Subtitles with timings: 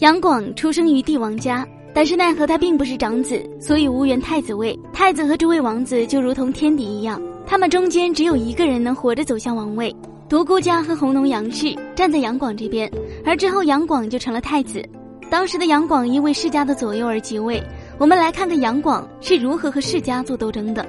[0.00, 4.78] 杨广出生于帝王家，但是奈何他并不是长子，所以无缘太子位。
[4.94, 9.94] 太子和诸位王子就如同天敌一样，他们中间只有一个人能活着走向王位。
[10.26, 12.90] 独孤家和弘农杨氏站在杨广这边，
[13.26, 14.82] 而之后杨广就成了太子。
[15.30, 17.62] 当时的杨广因为世家的左右而即位。
[17.98, 20.88] 我们来看看杨广是如何和世家做斗争的。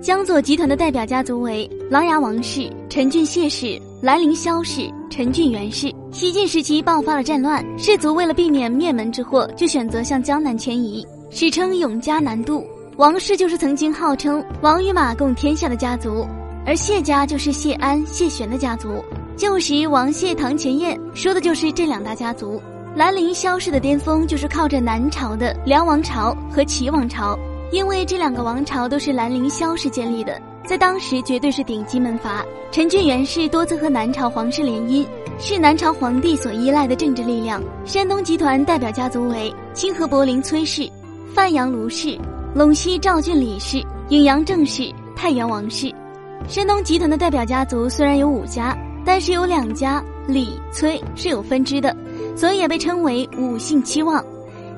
[0.00, 4.90] 江左集团的代表家族为琅琊王氏、陈俊谢氏、兰陵萧氏、
[5.20, 5.94] 陈俊元氏。
[6.10, 12.66] 西晋时期爆发了战乱，士族为了避免灭门之祸，就选择向江南迁移，史称永嘉南渡。
[12.96, 16.26] 王氏就是曾经号称王与马共天下的家族，
[16.64, 19.04] 而谢家就是谢安、谢玄的家族。
[19.36, 22.58] 旧时王谢堂前燕说的就是这两大家族。
[22.96, 27.38] 兰陵萧氏的巅峰就是靠着南朝的梁王朝和齐王朝，
[27.70, 32.44] 因为这两个王朝都是兰陵萧氏建立的，在当时绝对是顶级门阀。
[32.72, 35.06] 陈俊元氏多次和南朝皇室联姻，
[35.38, 37.62] 是南朝皇帝所依赖的政治力量。
[37.84, 40.90] 山东集团代表家族为清河柏林崔氏、
[41.34, 42.18] 范阳卢氏、
[42.56, 45.92] 陇西赵郡李氏、颍阳郑氏、太原王氏。
[46.48, 51.94] 山东集团的代表家族虽然有五家，但是有两家李崔是有分支的。
[52.36, 54.24] 所以也被称为五姓七望，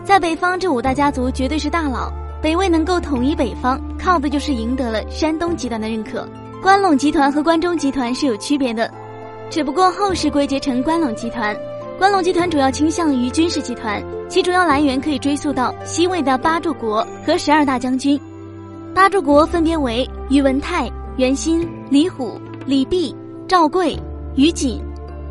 [0.05, 2.11] 在北方这五大家族绝对是大佬，
[2.43, 6.29] 北魏能够统一北方，靠的就是赢得了山东集团的认可。
[6.61, 8.93] 关陇集团和关中集团是有区别的，
[9.49, 11.57] 只不过后世归结成关陇集团。
[11.99, 18.21] 关陇集团主要倾向于军事集团，其主要来源可以追溯到西魏的八柱国和十二大将军。
[18.93, 23.15] 八柱国分别为宇文泰、袁心、李虎、李泌、
[23.47, 23.97] 赵贵、
[24.35, 24.83] 于锦、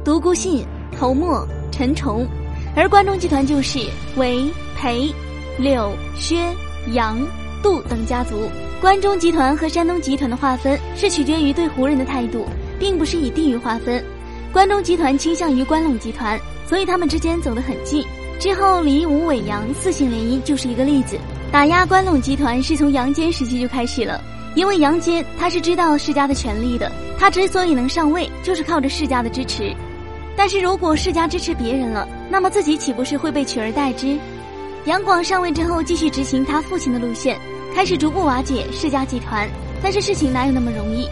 [0.06, 0.66] 独孤信、
[0.98, 1.46] 侯默。
[1.74, 2.28] 陈崇，
[2.76, 3.80] 而关中集团就是
[4.18, 4.46] 韦、
[4.78, 5.10] 裴、
[5.58, 6.54] 柳、薛、
[6.94, 7.20] 杨、
[7.62, 8.50] 杜等家族。
[8.82, 12.46] 关中集团和山东集团的划分是取决于对胡人的态度，
[12.80, 14.04] 并不是以地域划分。
[14.52, 18.04] 关中集团倾向于关陇集团，所以他们之间走得很近。
[18.40, 21.18] 之后李、武、韦、杨四姓联姻就是一个例子。
[21.52, 24.20] 打压关陇集团是从杨坚时期就开始了，
[24.56, 29.72] 因为杨坚他是知道世家的权力的，他之所以能上位，就是靠着世家的支持。
[30.36, 34.18] 但是如果世家支持别人了，那么自己岂不是会被取而代之？
[34.86, 37.40] 杨广上位之后，继续执行他父亲的路线，
[37.76, 39.48] 开始逐步瓦解世家集团。
[39.84, 41.08] 但是事情哪有那么容易？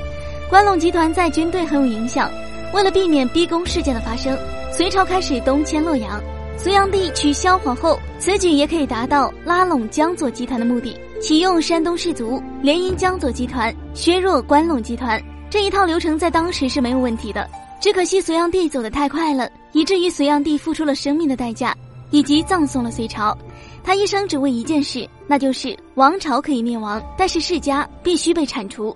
[0.49, 2.31] 关陇集团在军队很有影响，
[2.73, 4.35] 为了避免逼宫事件的发生，
[4.71, 6.19] 隋朝开始东迁洛阳。
[6.57, 15.21] 隋炀帝娶萧皇后，此举也可以达到拉拢江左集团的目的，启用山东士族联姻江左集团，削弱关陇集团。
[15.47, 17.47] 这一套流程在当时是没有问题的。
[17.79, 21.73] 只可惜隋炀帝走得太快了，以至于隋炀帝付出 了生命的代价，
[22.11, 23.37] 以及葬送了隋朝。
[23.83, 28.95] 他一生只为一件事，那就是王朝可以灭亡，但是世家必须被铲除。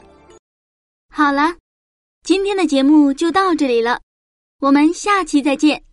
[1.09, 1.56] 好了，
[2.23, 4.00] 今天的节目就到这里了，
[4.59, 5.84] 我们下期再见。